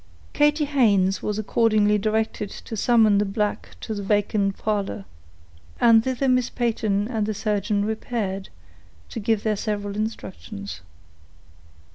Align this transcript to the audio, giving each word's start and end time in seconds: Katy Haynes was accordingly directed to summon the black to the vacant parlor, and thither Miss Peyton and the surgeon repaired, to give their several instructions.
Katy 0.33 0.65
Haynes 0.65 1.21
was 1.21 1.37
accordingly 1.37 1.99
directed 1.99 2.49
to 2.49 2.75
summon 2.75 3.19
the 3.19 3.23
black 3.23 3.75
to 3.81 3.93
the 3.93 4.01
vacant 4.01 4.57
parlor, 4.57 5.05
and 5.79 6.03
thither 6.03 6.27
Miss 6.27 6.49
Peyton 6.49 7.07
and 7.07 7.27
the 7.27 7.35
surgeon 7.35 7.85
repaired, 7.85 8.49
to 9.09 9.19
give 9.19 9.43
their 9.43 9.55
several 9.55 9.95
instructions. 9.95 10.81